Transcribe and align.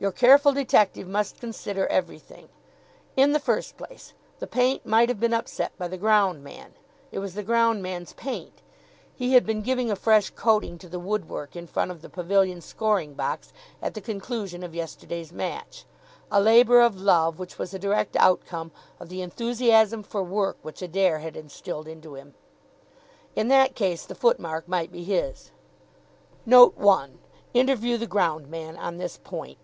Your 0.00 0.12
careful 0.12 0.52
detective 0.52 1.08
must 1.08 1.40
consider 1.40 1.88
everything. 1.88 2.50
In 3.16 3.32
the 3.32 3.40
first 3.40 3.76
place, 3.76 4.12
the 4.38 4.46
paint 4.46 4.86
might 4.86 5.08
have 5.08 5.18
been 5.18 5.34
upset 5.34 5.76
by 5.76 5.88
the 5.88 5.96
ground 5.96 6.44
man. 6.44 6.74
It 7.10 7.18
was 7.18 7.34
the 7.34 7.42
ground 7.42 7.82
man's 7.82 8.12
paint. 8.12 8.62
He 9.16 9.32
had 9.32 9.44
been 9.44 9.60
giving 9.60 9.90
a 9.90 9.96
fresh 9.96 10.30
coating 10.30 10.78
to 10.78 10.88
the 10.88 11.00
wood 11.00 11.28
work 11.28 11.56
in 11.56 11.66
front 11.66 11.90
of 11.90 12.00
the 12.00 12.08
pavilion 12.08 12.60
scoring 12.60 13.14
box 13.14 13.52
at 13.82 13.94
the 13.94 14.00
conclusion 14.00 14.62
of 14.62 14.72
yesterday's 14.72 15.32
match. 15.32 15.84
(A 16.30 16.40
labour 16.40 16.80
of 16.80 17.00
love 17.00 17.40
which 17.40 17.58
was 17.58 17.72
the 17.72 17.78
direct 17.80 18.14
outcome 18.18 18.70
of 19.00 19.08
the 19.08 19.20
enthusiasm 19.20 20.04
for 20.04 20.22
work 20.22 20.58
which 20.62 20.80
Adair 20.80 21.18
had 21.18 21.36
instilled 21.36 21.88
into 21.88 22.14
him.) 22.14 22.34
In 23.34 23.48
that 23.48 23.74
case 23.74 24.06
the 24.06 24.14
foot 24.14 24.38
mark 24.38 24.68
might 24.68 24.92
be 24.92 25.02
his. 25.02 25.50
Note 26.46 26.76
one: 26.76 27.18
Interview 27.52 27.96
the 27.96 28.06
ground 28.06 28.46
man 28.46 28.76
on 28.76 28.98
this 28.98 29.18
point. 29.24 29.58